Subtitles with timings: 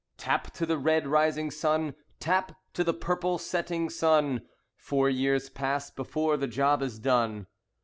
[0.17, 4.41] Tap to the red rising sun, Tap to the purple setting sun.
[4.75, 7.45] Four years pass before the job is done.